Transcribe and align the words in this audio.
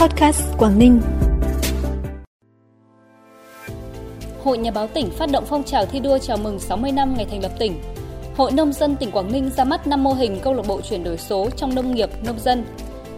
Podcast 0.00 0.42
Quảng 0.58 0.78
Ninh. 0.78 1.00
Hội 4.44 4.58
Nhà 4.58 4.70
báo 4.70 4.86
tỉnh 4.86 5.10
phát 5.10 5.30
động 5.32 5.44
phong 5.46 5.64
trào 5.64 5.86
thi 5.86 6.00
đua 6.00 6.18
chào 6.18 6.36
mừng 6.36 6.58
60 6.58 6.92
năm 6.92 7.14
ngày 7.16 7.26
thành 7.30 7.42
lập 7.42 7.52
tỉnh. 7.58 7.80
Hội 8.36 8.52
Nông 8.52 8.72
dân 8.72 8.96
tỉnh 8.96 9.10
Quảng 9.10 9.32
Ninh 9.32 9.50
ra 9.56 9.64
mắt 9.64 9.86
5 9.86 10.04
mô 10.04 10.12
hình 10.12 10.38
câu 10.42 10.54
lạc 10.54 10.62
bộ 10.68 10.80
chuyển 10.80 11.04
đổi 11.04 11.18
số 11.18 11.50
trong 11.56 11.74
nông 11.74 11.94
nghiệp, 11.94 12.10
nông 12.24 12.38
dân. 12.38 12.64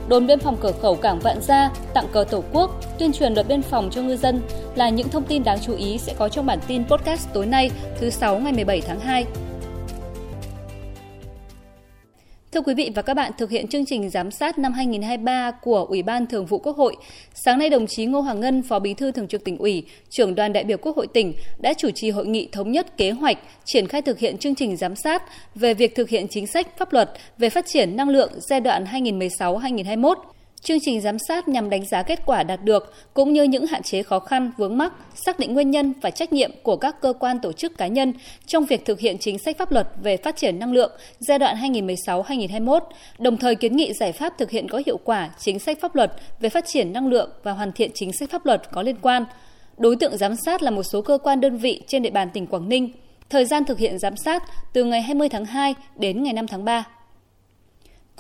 Đồn 0.09 0.27
biên 0.27 0.39
phòng 0.39 0.57
cửa 0.61 0.73
khẩu 0.83 0.97
Cảng 0.97 1.21
Vạn 1.21 1.41
Gia 1.41 1.71
tặng 1.95 2.07
cờ 2.13 2.25
Tổ 2.25 2.45
quốc, 2.53 2.71
tuyên 2.99 3.13
truyền 3.13 3.35
luật 3.35 3.49
biên 3.49 3.63
phòng 3.63 3.91
cho 3.93 4.03
ngư 4.03 4.17
dân 4.17 4.43
là 4.75 4.89
những 4.89 5.09
thông 5.09 5.25
tin 5.25 5.45
đáng 5.45 5.59
chú 5.67 5.75
ý 5.75 5.99
sẽ 5.99 6.15
có 6.19 6.29
trong 6.29 6.47
bản 6.47 6.59
tin 6.67 6.85
podcast 6.85 7.29
tối 7.33 7.47
nay 7.47 7.71
thứ 8.01 8.11
6 8.11 8.39
ngày 8.39 8.53
17 8.53 8.81
tháng 8.81 9.01
2. 9.01 9.27
Thưa 12.53 12.61
quý 12.61 12.75
vị 12.75 12.91
và 12.95 13.03
các 13.03 13.15
bạn, 13.15 13.33
thực 13.39 13.51
hiện 13.51 13.69
chương 13.69 13.87
trình 13.87 14.11
giám 14.11 14.31
sát 14.31 14.59
năm 14.59 14.73
2023 14.73 15.51
của 15.51 15.87
Ủy 15.89 16.03
ban 16.03 16.27
Thường 16.27 16.47
vụ 16.47 16.59
Quốc 16.59 16.77
hội, 16.77 16.97
sáng 17.35 17.59
nay 17.59 17.71
đồng 17.71 17.87
chí 17.87 18.05
Ngô 18.05 18.21
Hoàng 18.21 18.41
Ngân, 18.41 18.63
Phó 18.63 18.79
Bí 18.79 18.95
thư 18.95 19.13
Thường 19.13 19.29
trực 19.29 19.45
tỉnh 19.45 19.59
ủy, 19.59 19.83
trưởng 20.11 20.35
đoàn 20.35 20.53
đại 20.53 20.65
biểu 20.65 20.79
Quốc 20.79 20.97
hội 20.97 21.07
tỉnh 21.07 21.35
đã 21.59 21.75
chủ 21.75 21.91
trì 21.91 22.11
hội 22.11 22.27
nghị 22.27 22.49
thống 22.53 22.73
nhất 22.73 22.97
kế 22.97 23.11
hoạch 23.11 23.39
triển 23.65 23.89
khai 23.89 24.03
thực 24.03 24.19
hiện 24.19 24.39
chương 24.39 24.55
trình 24.55 24.77
giám 24.77 24.97
sát 24.97 25.23
về 25.55 25.75
việc 25.75 25.95
thực 25.95 26.09
hiện 26.09 26.29
chính 26.29 26.47
sách 26.47 26.79
pháp 26.79 26.93
luật 26.93 27.11
về 27.39 27.51
phát 27.51 27.67
triển 27.67 27.97
năng 27.97 28.09
lượng 28.09 28.33
giai 28.49 28.61
đoạn 28.61 28.85
2016-2021 28.85 30.15
Chương 30.65 30.81
trình 30.81 31.01
giám 31.01 31.19
sát 31.19 31.49
nhằm 31.49 31.71
đánh 31.71 31.85
giá 31.85 32.03
kết 32.03 32.21
quả 32.27 32.43
đạt 32.43 32.65
được 32.65 32.95
cũng 33.15 33.33
như 33.33 33.43
những 33.43 33.67
hạn 33.67 33.83
chế 33.83 34.03
khó 34.03 34.19
khăn 34.19 34.53
vướng 34.57 34.79
mắc, 34.79 34.93
xác 35.15 35.39
định 35.39 35.55
nguyên 35.55 35.71
nhân 35.71 35.93
và 36.03 36.11
trách 36.11 36.33
nhiệm 36.33 36.51
của 36.63 36.77
các 36.77 37.01
cơ 37.01 37.13
quan 37.13 37.39
tổ 37.41 37.53
chức 37.53 37.79
cá 37.79 37.87
nhân 37.87 38.13
trong 38.47 38.65
việc 38.65 38.85
thực 38.85 39.01
hiện 39.01 39.19
chính 39.19 39.39
sách 39.39 39.59
pháp 39.59 39.73
luật 39.73 39.89
về 40.03 40.17
phát 40.17 40.37
triển 40.37 40.59
năng 40.59 40.73
lượng 40.73 40.93
giai 41.19 41.39
đoạn 41.39 41.57
2016-2021, 41.57 42.81
đồng 43.19 43.37
thời 43.37 43.55
kiến 43.55 43.77
nghị 43.77 43.93
giải 43.93 44.13
pháp 44.13 44.39
thực 44.39 44.51
hiện 44.51 44.69
có 44.69 44.83
hiệu 44.87 44.99
quả 45.05 45.31
chính 45.39 45.59
sách 45.59 45.81
pháp 45.81 45.95
luật 45.95 46.13
về 46.41 46.49
phát 46.49 46.67
triển 46.67 46.93
năng 46.93 47.09
lượng 47.09 47.31
và 47.43 47.53
hoàn 47.53 47.73
thiện 47.73 47.91
chính 47.95 48.13
sách 48.13 48.31
pháp 48.31 48.47
luật 48.47 48.71
có 48.73 48.83
liên 48.83 48.97
quan. 49.03 49.25
Đối 49.79 49.97
tượng 49.97 50.17
giám 50.17 50.37
sát 50.37 50.63
là 50.63 50.71
một 50.71 50.83
số 50.83 51.03
cơ 51.03 51.19
quan 51.23 51.41
đơn 51.41 51.57
vị 51.57 51.83
trên 51.87 52.03
địa 52.03 52.11
bàn 52.11 52.29
tỉnh 52.33 52.47
Quảng 52.47 52.69
Ninh. 52.69 52.93
Thời 53.31 53.45
gian 53.45 53.65
thực 53.65 53.79
hiện 53.79 53.99
giám 53.99 54.17
sát 54.17 54.43
từ 54.73 54.85
ngày 54.85 55.03
20 55.03 55.29
tháng 55.29 55.45
2 55.45 55.75
đến 55.97 56.23
ngày 56.23 56.33
5 56.33 56.47
tháng 56.47 56.65
3. 56.65 56.85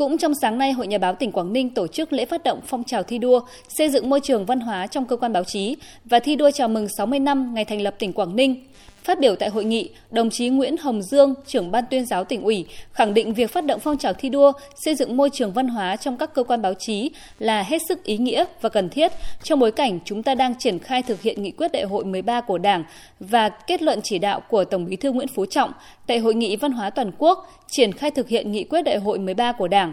Cũng 0.02 0.18
trong 0.18 0.34
sáng 0.34 0.58
nay, 0.58 0.72
Hội 0.72 0.86
Nhà 0.86 0.98
báo 0.98 1.14
tỉnh 1.14 1.32
Quảng 1.32 1.52
Ninh 1.52 1.70
tổ 1.70 1.86
chức 1.86 2.12
lễ 2.12 2.26
phát 2.26 2.42
động 2.44 2.60
phong 2.66 2.84
trào 2.84 3.02
thi 3.02 3.18
đua 3.18 3.40
xây 3.68 3.88
dựng 3.88 4.10
môi 4.10 4.20
trường 4.20 4.46
văn 4.46 4.60
hóa 4.60 4.86
trong 4.86 5.04
cơ 5.04 5.16
quan 5.16 5.32
báo 5.32 5.44
chí 5.44 5.76
và 6.04 6.18
thi 6.18 6.36
đua 6.36 6.50
chào 6.50 6.68
mừng 6.68 6.88
60 6.88 7.18
năm 7.18 7.54
ngày 7.54 7.64
thành 7.64 7.80
lập 7.80 7.94
tỉnh 7.98 8.12
Quảng 8.12 8.36
Ninh. 8.36 8.64
Phát 9.04 9.20
biểu 9.20 9.36
tại 9.36 9.48
hội 9.48 9.64
nghị, 9.64 9.90
đồng 10.10 10.30
chí 10.30 10.48
Nguyễn 10.48 10.76
Hồng 10.76 11.02
Dương, 11.02 11.34
trưởng 11.46 11.70
ban 11.70 11.84
tuyên 11.90 12.06
giáo 12.06 12.24
tỉnh 12.24 12.42
ủy, 12.42 12.66
khẳng 12.92 13.14
định 13.14 13.34
việc 13.34 13.50
phát 13.50 13.64
động 13.64 13.80
phong 13.80 13.98
trào 13.98 14.12
thi 14.12 14.28
đua 14.28 14.52
xây 14.84 14.94
dựng 14.94 15.16
môi 15.16 15.30
trường 15.32 15.52
văn 15.52 15.68
hóa 15.68 15.96
trong 15.96 16.16
các 16.16 16.34
cơ 16.34 16.44
quan 16.44 16.62
báo 16.62 16.74
chí 16.74 17.10
là 17.38 17.62
hết 17.62 17.78
sức 17.88 18.04
ý 18.04 18.16
nghĩa 18.16 18.44
và 18.60 18.68
cần 18.68 18.88
thiết 18.88 19.12
trong 19.42 19.58
bối 19.58 19.72
cảnh 19.72 19.98
chúng 20.04 20.22
ta 20.22 20.34
đang 20.34 20.54
triển 20.58 20.78
khai 20.78 21.02
thực 21.02 21.22
hiện 21.22 21.42
nghị 21.42 21.50
quyết 21.50 21.72
đại 21.72 21.82
hội 21.82 22.04
13 22.04 22.40
của 22.40 22.58
Đảng 22.58 22.84
và 23.20 23.48
kết 23.48 23.82
luận 23.82 24.00
chỉ 24.02 24.18
đạo 24.18 24.40
của 24.50 24.64
Tổng 24.64 24.84
Bí 24.84 24.96
thư 24.96 25.12
Nguyễn 25.12 25.28
Phú 25.28 25.46
Trọng 25.46 25.72
tại 26.06 26.18
hội 26.18 26.34
nghị 26.34 26.56
văn 26.56 26.72
hóa 26.72 26.90
toàn 26.90 27.10
quốc 27.18 27.50
triển 27.70 27.92
khai 27.92 28.10
thực 28.10 28.28
hiện 28.28 28.52
nghị 28.52 28.64
quyết 28.64 28.82
đại 28.82 28.96
hội 28.96 29.18
13 29.18 29.52
của 29.52 29.68
Đảng. 29.68 29.92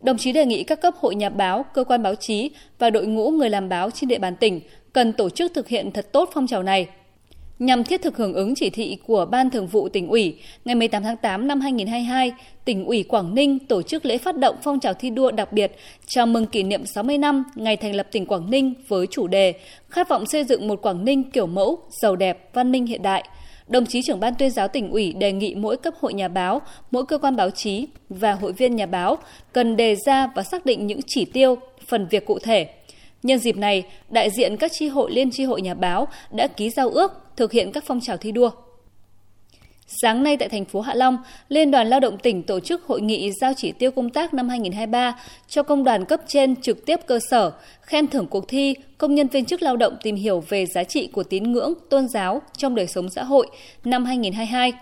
Đồng 0.00 0.18
chí 0.18 0.32
đề 0.32 0.46
nghị 0.46 0.64
các 0.64 0.80
cấp 0.80 0.94
hội 1.00 1.14
nhà 1.14 1.28
báo, 1.28 1.64
cơ 1.74 1.84
quan 1.84 2.02
báo 2.02 2.14
chí 2.14 2.50
và 2.78 2.90
đội 2.90 3.06
ngũ 3.06 3.30
người 3.30 3.50
làm 3.50 3.68
báo 3.68 3.90
trên 3.90 4.08
địa 4.08 4.18
bàn 4.18 4.36
tỉnh 4.36 4.60
cần 4.92 5.12
tổ 5.12 5.30
chức 5.30 5.54
thực 5.54 5.68
hiện 5.68 5.90
thật 5.90 6.12
tốt 6.12 6.30
phong 6.34 6.46
trào 6.46 6.62
này 6.62 6.86
Nhằm 7.58 7.84
thiết 7.84 8.02
thực 8.02 8.16
hưởng 8.16 8.34
ứng 8.34 8.54
chỉ 8.54 8.70
thị 8.70 8.98
của 9.06 9.26
Ban 9.30 9.50
Thường 9.50 9.66
vụ 9.66 9.88
tỉnh 9.88 10.08
ủy, 10.08 10.38
ngày 10.64 10.74
18 10.74 11.02
tháng 11.02 11.16
8 11.16 11.48
năm 11.48 11.60
2022, 11.60 12.32
tỉnh 12.64 12.84
ủy 12.84 13.02
Quảng 13.02 13.34
Ninh 13.34 13.58
tổ 13.58 13.82
chức 13.82 14.06
lễ 14.06 14.18
phát 14.18 14.36
động 14.36 14.56
phong 14.62 14.80
trào 14.80 14.94
thi 14.94 15.10
đua 15.10 15.30
đặc 15.30 15.52
biệt 15.52 15.76
chào 16.06 16.26
mừng 16.26 16.46
kỷ 16.46 16.62
niệm 16.62 16.86
60 16.86 17.18
năm 17.18 17.44
ngày 17.54 17.76
thành 17.76 17.94
lập 17.94 18.08
tỉnh 18.12 18.26
Quảng 18.26 18.50
Ninh 18.50 18.74
với 18.88 19.06
chủ 19.06 19.26
đề 19.26 19.54
Khát 19.88 20.08
vọng 20.08 20.26
xây 20.26 20.44
dựng 20.44 20.68
một 20.68 20.82
Quảng 20.82 21.04
Ninh 21.04 21.30
kiểu 21.30 21.46
mẫu, 21.46 21.78
giàu 22.02 22.16
đẹp, 22.16 22.50
văn 22.54 22.72
minh 22.72 22.86
hiện 22.86 23.02
đại. 23.02 23.24
Đồng 23.68 23.86
chí 23.86 24.02
trưởng 24.02 24.20
ban 24.20 24.34
tuyên 24.34 24.50
giáo 24.50 24.68
tỉnh 24.68 24.90
ủy 24.90 25.12
đề 25.12 25.32
nghị 25.32 25.54
mỗi 25.54 25.76
cấp 25.76 25.94
hội 26.00 26.14
nhà 26.14 26.28
báo, 26.28 26.62
mỗi 26.90 27.06
cơ 27.06 27.18
quan 27.18 27.36
báo 27.36 27.50
chí 27.50 27.86
và 28.08 28.32
hội 28.32 28.52
viên 28.52 28.76
nhà 28.76 28.86
báo 28.86 29.18
cần 29.52 29.76
đề 29.76 29.96
ra 30.06 30.30
và 30.34 30.42
xác 30.42 30.66
định 30.66 30.86
những 30.86 31.00
chỉ 31.06 31.24
tiêu, 31.24 31.58
phần 31.86 32.06
việc 32.10 32.26
cụ 32.26 32.38
thể 32.38 32.68
Nhân 33.22 33.38
dịp 33.38 33.56
này, 33.56 33.84
đại 34.10 34.30
diện 34.30 34.56
các 34.56 34.72
tri 34.74 34.88
hội 34.88 35.10
liên 35.12 35.30
tri 35.30 35.44
hội 35.44 35.62
nhà 35.62 35.74
báo 35.74 36.08
đã 36.30 36.46
ký 36.46 36.70
giao 36.70 36.88
ước 36.88 37.27
thực 37.38 37.52
hiện 37.52 37.72
các 37.72 37.84
phong 37.86 38.00
trào 38.00 38.16
thi 38.16 38.32
đua. 38.32 38.50
Sáng 40.02 40.22
nay 40.22 40.36
tại 40.36 40.48
thành 40.48 40.64
phố 40.64 40.80
Hạ 40.80 40.94
Long, 40.94 41.18
Liên 41.48 41.70
đoàn 41.70 41.86
Lao 41.88 42.00
động 42.00 42.18
tỉnh 42.18 42.42
tổ 42.42 42.60
chức 42.60 42.84
hội 42.84 43.00
nghị 43.00 43.32
giao 43.40 43.52
chỉ 43.56 43.72
tiêu 43.72 43.90
công 43.90 44.10
tác 44.10 44.34
năm 44.34 44.48
2023 44.48 45.18
cho 45.48 45.62
công 45.62 45.84
đoàn 45.84 46.04
cấp 46.04 46.20
trên 46.26 46.56
trực 46.56 46.86
tiếp 46.86 47.00
cơ 47.06 47.18
sở, 47.30 47.52
khen 47.82 48.06
thưởng 48.06 48.26
cuộc 48.26 48.48
thi 48.48 48.74
công 48.98 49.14
nhân 49.14 49.28
viên 49.28 49.44
chức 49.44 49.62
lao 49.62 49.76
động 49.76 49.96
tìm 50.02 50.16
hiểu 50.16 50.44
về 50.48 50.66
giá 50.66 50.84
trị 50.84 51.06
của 51.12 51.22
tín 51.22 51.52
ngưỡng, 51.52 51.74
tôn 51.90 52.08
giáo 52.08 52.42
trong 52.56 52.74
đời 52.74 52.86
sống 52.86 53.10
xã 53.10 53.24
hội 53.24 53.46
năm 53.84 54.04
2022, 54.04 54.72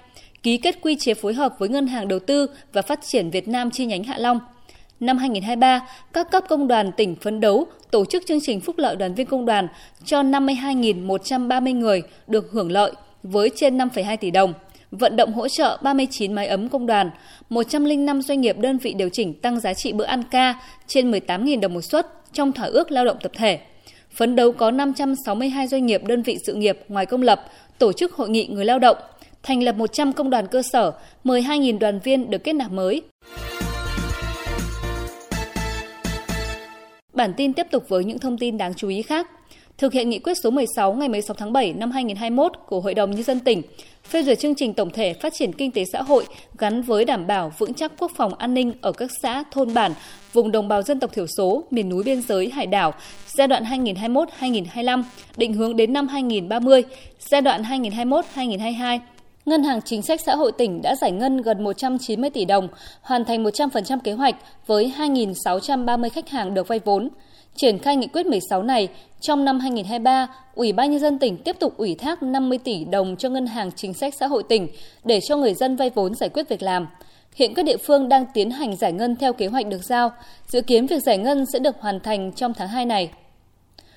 ký 0.43 0.57
kết 0.57 0.79
quy 0.83 0.97
chế 1.01 1.15
phối 1.15 1.35
hợp 1.35 1.55
với 1.59 1.69
Ngân 1.69 1.87
hàng 1.87 2.09
Đầu 2.09 2.19
tư 2.19 2.47
và 2.73 2.83
Phát 2.83 3.01
triển 3.03 3.31
Việt 3.31 3.49
Nam 3.49 3.71
chi 3.71 3.87
nhánh 3.87 4.05
Hạ 4.05 4.19
Long– 4.19 4.39
Năm 5.01 5.19
2023, 5.19 5.87
các 6.13 6.31
cấp 6.31 6.45
công 6.49 6.69
đoàn 6.69 6.93
tỉnh 6.97 7.15
phấn 7.15 7.41
đấu 7.41 7.67
tổ 7.91 8.05
chức 8.05 8.27
chương 8.27 8.41
trình 8.43 8.61
phúc 8.61 8.79
lợi 8.79 8.97
đoàn 8.97 9.15
viên 9.15 9.27
công 9.27 9.47
đoàn 9.47 9.69
cho 10.05 10.23
52.130 10.23 11.79
người 11.79 12.03
được 12.27 12.51
hưởng 12.53 12.73
lợi 12.73 12.93
với 13.23 13.51
trên 13.57 13.79
5,2 13.79 14.17
tỷ 14.17 14.31
đồng, 14.31 14.53
vận 14.91 15.17
động 15.17 15.33
hỗ 15.33 15.49
trợ 15.49 15.79
39 15.83 16.33
máy 16.33 16.47
ấm 16.47 16.69
công 16.69 16.87
đoàn, 16.87 17.11
105 17.49 18.23
doanh 18.23 18.41
nghiệp 18.41 18.59
đơn 18.59 18.79
vị 18.79 18.95
điều 18.95 19.09
chỉnh 19.09 19.35
tăng 19.35 19.61
giá 19.61 19.75
trị 19.75 19.93
bữa 19.93 20.05
ăn 20.05 20.23
ca 20.31 20.55
trên 20.87 21.11
18.000 21.11 21.61
đồng 21.61 21.75
một 21.75 21.83
suất 21.83 22.07
trong 22.33 22.53
thỏa 22.53 22.67
ước 22.67 22.91
lao 22.91 23.05
động 23.05 23.17
tập 23.23 23.33
thể. 23.35 23.59
Phấn 24.11 24.37
đấu 24.37 24.53
có 24.53 24.71
562 24.71 25.67
doanh 25.67 25.87
nghiệp 25.87 26.05
đơn 26.05 26.23
vị 26.23 26.39
sự 26.47 26.55
nghiệp 26.55 26.79
ngoài 26.89 27.07
công 27.07 27.23
lập 27.23 27.45
tổ 27.79 27.93
chức 27.93 28.13
hội 28.13 28.29
nghị 28.29 28.47
người 28.47 28.65
lao 28.65 28.79
động, 28.79 28.97
thành 29.43 29.63
lập 29.63 29.77
100 29.77 30.13
công 30.13 30.31
đoàn 30.31 30.47
cơ 30.47 30.63
sở, 30.63 30.93
12.000 31.25 31.79
đoàn 31.79 31.99
viên 31.99 32.31
được 32.31 32.45
kết 32.45 32.53
nạp 32.53 32.73
mới. 32.73 33.03
Bản 37.17 37.33
tin 37.37 37.53
tiếp 37.53 37.67
tục 37.71 37.89
với 37.89 38.05
những 38.05 38.19
thông 38.19 38.39
tin 38.39 38.59
đáng 38.59 38.75
chú 38.75 38.89
ý 38.89 39.03
khác. 39.03 39.31
Thực 39.79 39.93
hiện 39.93 40.11
nghị 40.11 40.19
quyết 40.19 40.35
số 40.43 40.51
16 40.51 40.93
ngày 40.93 41.09
16 41.09 41.35
tháng 41.35 41.53
7 41.53 41.73
năm 41.73 41.91
2021 41.91 42.53
của 42.67 42.81
Hội 42.81 42.95
đồng 42.95 43.11
Nhân 43.11 43.23
dân 43.23 43.41
tỉnh, 43.41 43.63
phê 44.05 44.23
duyệt 44.23 44.39
chương 44.39 44.55
trình 44.55 44.75
tổng 44.75 44.91
thể 44.91 45.15
phát 45.15 45.33
triển 45.35 45.53
kinh 45.53 45.71
tế 45.71 45.85
xã 45.93 46.03
hội 46.03 46.25
gắn 46.59 46.83
với 46.83 47.05
đảm 47.05 47.27
bảo 47.27 47.53
vững 47.59 47.75
chắc 47.75 47.93
quốc 47.99 48.13
phòng 48.17 48.35
an 48.35 48.55
ninh 48.55 48.73
ở 48.81 48.93
các 48.93 49.11
xã, 49.23 49.45
thôn 49.51 49.75
bản, 49.75 49.93
vùng 50.33 50.53
đồng 50.53 50.69
bào 50.69 50.83
dân 50.83 51.01
tộc 51.01 51.13
thiểu 51.13 51.27
số, 51.27 51.65
miền 51.71 51.89
núi 51.89 52.03
biên 52.03 52.23
giới, 52.23 52.51
hải 52.51 52.67
đảo, 52.67 52.95
giai 53.27 53.49
đoạn 53.49 53.65
2021-2025, 53.65 55.03
định 55.37 55.53
hướng 55.53 55.77
đến 55.77 55.93
năm 55.93 56.09
2030, 56.09 56.83
giai 57.19 57.41
đoạn 57.41 57.63
2021-2022, 57.63 58.99
Ngân 59.47 59.65
hàng 59.65 59.83
Chính 59.83 60.03
sách 60.03 60.21
Xã 60.21 60.35
hội 60.35 60.53
tỉnh 60.53 60.83
đã 60.83 60.97
giải 60.97 61.13
ngân 61.13 61.43
gần 61.43 61.65
190 61.65 62.31
tỷ 62.31 62.45
đồng, 62.45 62.69
hoàn 63.03 63.25
thành 63.25 63.45
100% 63.45 63.99
kế 64.05 64.13
hoạch 64.13 64.35
với 64.67 64.93
2.630 64.99 66.09
khách 66.09 66.29
hàng 66.29 66.55
được 66.55 66.69
vay 66.69 66.79
vốn. 66.85 67.09
Triển 67.55 67.79
khai 67.79 67.97
nghị 67.97 68.07
quyết 68.07 68.27
16 68.27 68.63
này, 68.63 68.89
trong 69.21 69.45
năm 69.45 69.61
2023, 69.61 70.27
Ủy 70.55 70.73
ban 70.73 70.91
nhân 70.91 71.01
dân 71.01 71.19
tỉnh 71.19 71.37
tiếp 71.37 71.57
tục 71.61 71.77
ủy 71.77 71.95
thác 71.95 72.23
50 72.23 72.59
tỷ 72.59 72.85
đồng 72.85 73.17
cho 73.17 73.29
Ngân 73.29 73.47
hàng 73.47 73.71
Chính 73.77 73.95
sách 73.95 74.15
Xã 74.15 74.27
hội 74.27 74.43
tỉnh 74.49 74.69
để 75.05 75.21
cho 75.21 75.37
người 75.37 75.55
dân 75.55 75.77
vay 75.77 75.91
vốn 75.91 76.15
giải 76.15 76.29
quyết 76.29 76.49
việc 76.49 76.63
làm. 76.63 76.87
Hiện 77.35 77.55
các 77.55 77.65
địa 77.65 77.77
phương 77.77 78.09
đang 78.09 78.27
tiến 78.35 78.51
hành 78.51 78.77
giải 78.77 78.93
ngân 78.93 79.17
theo 79.17 79.33
kế 79.33 79.47
hoạch 79.47 79.67
được 79.67 79.85
giao, 79.85 80.13
dự 80.47 80.61
kiến 80.61 80.87
việc 80.87 81.03
giải 81.03 81.19
ngân 81.19 81.47
sẽ 81.47 81.59
được 81.59 81.77
hoàn 81.81 82.01
thành 82.01 82.33
trong 82.33 82.55
tháng 82.55 82.69
2 82.69 82.87
này. 82.87 83.11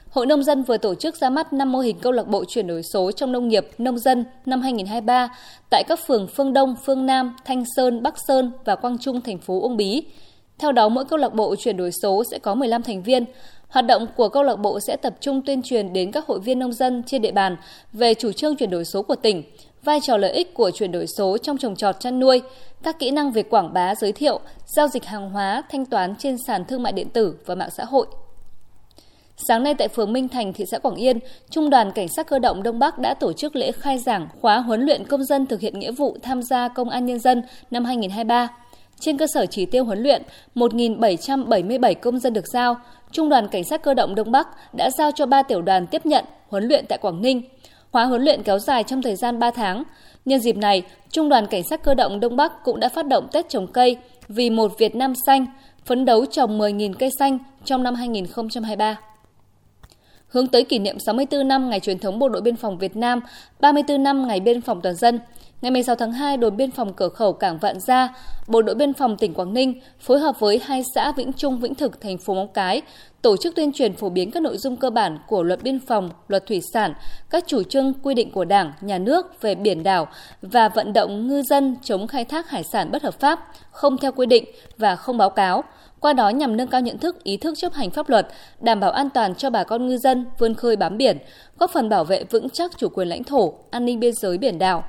Hội 0.09 0.25
Nông 0.25 0.43
dân 0.43 0.63
vừa 0.63 0.77
tổ 0.77 0.95
chức 0.95 1.15
ra 1.15 1.29
mắt 1.29 1.53
5 1.53 1.71
mô 1.71 1.79
hình 1.79 1.99
câu 1.99 2.11
lạc 2.11 2.27
bộ 2.27 2.45
chuyển 2.45 2.67
đổi 2.67 2.83
số 2.83 3.11
trong 3.11 3.31
nông 3.31 3.47
nghiệp, 3.47 3.67
nông 3.77 3.99
dân 3.99 4.25
năm 4.45 4.61
2023 4.61 5.35
tại 5.69 5.83
các 5.87 5.99
phường 6.07 6.27
Phương 6.27 6.53
Đông, 6.53 6.75
Phương 6.85 7.05
Nam, 7.05 7.35
Thanh 7.45 7.63
Sơn, 7.75 8.03
Bắc 8.03 8.15
Sơn 8.27 8.51
và 8.65 8.75
Quang 8.75 8.97
Trung, 8.97 9.21
thành 9.21 9.37
phố 9.37 9.61
Uông 9.61 9.77
Bí. 9.77 10.03
Theo 10.59 10.71
đó, 10.71 10.89
mỗi 10.89 11.05
câu 11.05 11.19
lạc 11.19 11.33
bộ 11.33 11.55
chuyển 11.55 11.77
đổi 11.77 11.91
số 12.01 12.23
sẽ 12.31 12.39
có 12.39 12.55
15 12.55 12.83
thành 12.83 13.03
viên. 13.03 13.25
Hoạt 13.67 13.85
động 13.85 14.07
của 14.15 14.29
câu 14.29 14.43
lạc 14.43 14.55
bộ 14.55 14.79
sẽ 14.79 14.95
tập 14.95 15.15
trung 15.21 15.41
tuyên 15.45 15.61
truyền 15.61 15.93
đến 15.93 16.11
các 16.11 16.25
hội 16.27 16.39
viên 16.39 16.59
nông 16.59 16.73
dân 16.73 17.03
trên 17.05 17.21
địa 17.21 17.31
bàn 17.31 17.57
về 17.93 18.13
chủ 18.13 18.31
trương 18.31 18.55
chuyển 18.55 18.69
đổi 18.69 18.85
số 18.85 19.01
của 19.01 19.15
tỉnh, 19.15 19.43
vai 19.83 19.99
trò 20.03 20.17
lợi 20.17 20.31
ích 20.31 20.53
của 20.53 20.71
chuyển 20.71 20.91
đổi 20.91 21.05
số 21.17 21.37
trong 21.37 21.57
trồng 21.57 21.75
trọt 21.75 21.99
chăn 21.99 22.19
nuôi, 22.19 22.41
các 22.83 22.99
kỹ 22.99 23.11
năng 23.11 23.31
về 23.31 23.43
quảng 23.43 23.73
bá 23.73 23.95
giới 23.95 24.11
thiệu, 24.11 24.39
giao 24.65 24.87
dịch 24.87 25.05
hàng 25.05 25.29
hóa, 25.29 25.63
thanh 25.71 25.85
toán 25.85 26.15
trên 26.15 26.37
sàn 26.47 26.65
thương 26.65 26.83
mại 26.83 26.93
điện 26.93 27.09
tử 27.09 27.35
và 27.45 27.55
mạng 27.55 27.69
xã 27.77 27.83
hội. 27.85 28.07
Sáng 29.47 29.63
nay 29.63 29.73
tại 29.73 29.87
phường 29.87 30.13
Minh 30.13 30.27
Thành, 30.27 30.53
thị 30.53 30.65
xã 30.71 30.79
Quảng 30.79 30.95
Yên, 30.95 31.19
Trung 31.49 31.69
đoàn 31.69 31.91
Cảnh 31.91 32.07
sát 32.07 32.27
cơ 32.27 32.39
động 32.39 32.63
Đông 32.63 32.79
Bắc 32.79 32.99
đã 32.99 33.13
tổ 33.13 33.33
chức 33.33 33.55
lễ 33.55 33.71
khai 33.71 33.97
giảng 33.97 34.27
khóa 34.41 34.59
huấn 34.59 34.81
luyện 34.81 35.05
công 35.05 35.23
dân 35.23 35.45
thực 35.45 35.59
hiện 35.59 35.79
nghĩa 35.79 35.91
vụ 35.91 36.17
tham 36.21 36.41
gia 36.43 36.67
công 36.67 36.89
an 36.89 37.05
nhân 37.05 37.19
dân 37.19 37.41
năm 37.71 37.85
2023. 37.85 38.47
Trên 38.99 39.17
cơ 39.17 39.25
sở 39.33 39.45
chỉ 39.45 39.65
tiêu 39.65 39.85
huấn 39.85 40.03
luyện, 40.03 40.23
1.777 40.55 41.93
công 41.93 42.19
dân 42.19 42.33
được 42.33 42.47
giao, 42.47 42.75
Trung 43.11 43.29
đoàn 43.29 43.47
Cảnh 43.47 43.63
sát 43.63 43.83
cơ 43.83 43.93
động 43.93 44.15
Đông 44.15 44.31
Bắc 44.31 44.47
đã 44.73 44.89
giao 44.97 45.11
cho 45.11 45.25
3 45.25 45.43
tiểu 45.43 45.61
đoàn 45.61 45.87
tiếp 45.87 46.05
nhận 46.05 46.25
huấn 46.47 46.63
luyện 46.63 46.85
tại 46.89 46.97
Quảng 46.97 47.21
Ninh. 47.21 47.41
Khóa 47.91 48.05
huấn 48.05 48.21
luyện 48.21 48.43
kéo 48.43 48.59
dài 48.59 48.83
trong 48.83 49.01
thời 49.01 49.15
gian 49.15 49.39
3 49.39 49.51
tháng. 49.51 49.83
Nhân 50.25 50.39
dịp 50.39 50.57
này, 50.57 50.83
Trung 51.11 51.29
đoàn 51.29 51.47
Cảnh 51.47 51.63
sát 51.69 51.83
cơ 51.83 51.93
động 51.93 52.19
Đông 52.19 52.35
Bắc 52.35 52.63
cũng 52.63 52.79
đã 52.79 52.89
phát 52.89 53.07
động 53.07 53.27
Tết 53.31 53.49
trồng 53.49 53.67
cây 53.67 53.97
vì 54.27 54.49
một 54.49 54.77
Việt 54.77 54.95
Nam 54.95 55.13
xanh, 55.25 55.45
phấn 55.85 56.05
đấu 56.05 56.25
trồng 56.25 56.59
10.000 56.59 56.93
cây 56.93 57.09
xanh 57.19 57.39
trong 57.65 57.83
năm 57.83 57.95
2023 57.95 58.97
hướng 60.29 60.47
tới 60.47 60.63
kỷ 60.63 60.79
niệm 60.79 60.99
64 60.99 61.47
năm 61.47 61.69
ngày 61.69 61.79
truyền 61.79 61.99
thống 61.99 62.19
Bộ 62.19 62.29
đội 62.29 62.41
Biên 62.41 62.55
phòng 62.55 62.77
Việt 62.77 62.95
Nam, 62.95 63.19
34 63.59 64.03
năm 64.03 64.27
ngày 64.27 64.39
biên 64.39 64.61
phòng 64.61 64.81
toàn 64.81 64.95
dân. 64.95 65.19
Ngày 65.61 65.71
16 65.71 65.95
tháng 65.95 66.11
2, 66.11 66.37
đồn 66.37 66.57
biên 66.57 66.71
phòng 66.71 66.93
cửa 66.93 67.09
khẩu 67.09 67.33
Cảng 67.33 67.57
Vạn 67.57 67.79
Gia, 67.79 68.13
Bộ 68.49 68.61
đội 68.61 68.75
biên 68.75 68.93
phòng 68.93 69.17
tỉnh 69.17 69.33
Quảng 69.33 69.53
Ninh 69.53 69.79
phối 69.99 70.19
hợp 70.19 70.39
với 70.39 70.61
hai 70.63 70.83
xã 70.95 71.11
Vĩnh 71.11 71.33
Trung, 71.33 71.59
Vĩnh 71.59 71.75
Thực, 71.75 72.01
thành 72.01 72.17
phố 72.17 72.33
Móng 72.33 72.47
Cái 72.53 72.81
tổ 73.21 73.37
chức 73.37 73.55
tuyên 73.55 73.71
truyền 73.71 73.93
phổ 73.93 74.09
biến 74.09 74.31
các 74.31 74.43
nội 74.43 74.57
dung 74.57 74.75
cơ 74.75 74.89
bản 74.89 75.17
của 75.27 75.43
luật 75.43 75.63
biên 75.63 75.79
phòng, 75.79 76.09
luật 76.27 76.45
thủy 76.47 76.61
sản, 76.73 76.93
các 77.29 77.43
chủ 77.47 77.63
trương 77.63 77.93
quy 78.03 78.13
định 78.13 78.31
của 78.31 78.45
Đảng, 78.45 78.73
nhà 78.81 78.97
nước 78.97 79.41
về 79.41 79.55
biển 79.55 79.83
đảo 79.83 80.07
và 80.41 80.69
vận 80.69 80.93
động 80.93 81.27
ngư 81.27 81.41
dân 81.41 81.75
chống 81.83 82.07
khai 82.07 82.25
thác 82.25 82.49
hải 82.49 82.63
sản 82.63 82.91
bất 82.91 83.03
hợp 83.03 83.19
pháp, 83.19 83.39
không 83.71 83.97
theo 83.97 84.11
quy 84.11 84.25
định 84.25 84.45
và 84.77 84.95
không 84.95 85.17
báo 85.17 85.29
cáo. 85.29 85.63
Qua 85.99 86.13
đó 86.13 86.29
nhằm 86.29 86.57
nâng 86.57 86.67
cao 86.67 86.81
nhận 86.81 86.97
thức, 86.97 87.23
ý 87.23 87.37
thức 87.37 87.53
chấp 87.57 87.73
hành 87.73 87.89
pháp 87.89 88.09
luật, 88.09 88.27
đảm 88.59 88.79
bảo 88.79 88.91
an 88.91 89.09
toàn 89.09 89.35
cho 89.35 89.49
bà 89.49 89.63
con 89.63 89.87
ngư 89.87 89.97
dân 89.97 90.25
vươn 90.39 90.55
khơi 90.55 90.75
bám 90.75 90.97
biển, 90.97 91.17
góp 91.59 91.71
phần 91.71 91.89
bảo 91.89 92.03
vệ 92.03 92.23
vững 92.23 92.49
chắc 92.49 92.77
chủ 92.77 92.89
quyền 92.89 93.07
lãnh 93.07 93.23
thổ, 93.23 93.53
an 93.71 93.85
ninh 93.85 93.99
biên 93.99 94.13
giới 94.13 94.37
biển 94.37 94.59
đảo. 94.59 94.83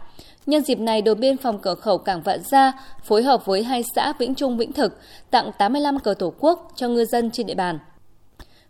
Nhân 0.46 0.62
dịp 0.64 0.78
này, 0.78 1.02
đồn 1.02 1.20
biên 1.20 1.36
phòng 1.36 1.58
cửa 1.58 1.74
khẩu 1.74 1.98
Cảng 1.98 2.22
Vạn 2.22 2.40
Gia 2.42 2.72
phối 3.04 3.22
hợp 3.22 3.46
với 3.46 3.49
với 3.50 3.62
hai 3.62 3.82
xã 3.94 4.12
Vĩnh 4.18 4.34
Trung, 4.34 4.56
Vĩnh 4.56 4.72
Thực 4.72 4.98
tặng 5.30 5.50
85 5.58 5.98
cờ 5.98 6.14
tổ 6.14 6.32
quốc 6.40 6.72
cho 6.76 6.88
ngư 6.88 7.04
dân 7.04 7.30
trên 7.30 7.46
địa 7.46 7.54
bàn. 7.54 7.78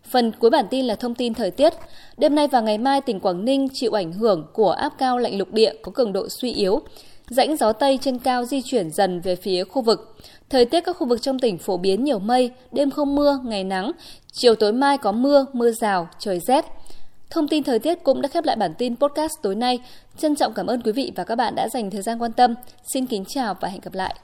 Phần 0.03 0.31
cuối 0.39 0.49
bản 0.49 0.65
tin 0.69 0.85
là 0.85 0.95
thông 0.95 1.15
tin 1.15 1.33
thời 1.33 1.51
tiết. 1.51 1.73
Đêm 2.17 2.35
nay 2.35 2.47
và 2.47 2.61
ngày 2.61 2.77
mai, 2.77 3.01
tỉnh 3.01 3.19
Quảng 3.19 3.45
Ninh 3.45 3.67
chịu 3.73 3.91
ảnh 3.91 4.13
hưởng 4.13 4.47
của 4.53 4.71
áp 4.71 4.93
cao 4.97 5.17
lạnh 5.17 5.37
lục 5.37 5.53
địa 5.53 5.73
có 5.81 5.91
cường 5.95 6.13
độ 6.13 6.27
suy 6.29 6.53
yếu. 6.53 6.81
Rãnh 7.29 7.57
gió 7.57 7.73
Tây 7.73 7.99
trên 8.01 8.19
cao 8.19 8.45
di 8.45 8.61
chuyển 8.61 8.91
dần 8.91 9.21
về 9.21 9.35
phía 9.35 9.63
khu 9.63 9.81
vực. 9.81 10.17
Thời 10.49 10.65
tiết 10.65 10.81
các 10.81 10.97
khu 10.97 11.07
vực 11.07 11.21
trong 11.21 11.39
tỉnh 11.39 11.57
phổ 11.57 11.77
biến 11.77 12.03
nhiều 12.03 12.19
mây, 12.19 12.51
đêm 12.71 12.91
không 12.91 13.15
mưa, 13.15 13.39
ngày 13.45 13.63
nắng. 13.63 13.91
Chiều 14.33 14.55
tối 14.55 14.73
mai 14.73 14.97
có 14.97 15.11
mưa, 15.11 15.45
mưa 15.53 15.71
rào, 15.71 16.07
trời 16.19 16.39
rét. 16.39 16.65
Thông 17.29 17.47
tin 17.47 17.63
thời 17.63 17.79
tiết 17.79 18.03
cũng 18.03 18.21
đã 18.21 18.29
khép 18.29 18.45
lại 18.45 18.55
bản 18.55 18.73
tin 18.77 18.95
podcast 18.95 19.33
tối 19.41 19.55
nay. 19.55 19.79
Trân 20.17 20.35
trọng 20.35 20.53
cảm 20.53 20.67
ơn 20.67 20.81
quý 20.81 20.91
vị 20.91 21.11
và 21.15 21.23
các 21.23 21.35
bạn 21.35 21.55
đã 21.55 21.69
dành 21.69 21.91
thời 21.91 22.01
gian 22.01 22.21
quan 22.21 22.31
tâm. 22.33 22.55
Xin 22.93 23.05
kính 23.05 23.23
chào 23.27 23.55
và 23.61 23.67
hẹn 23.67 23.81
gặp 23.81 23.93
lại. 23.93 24.15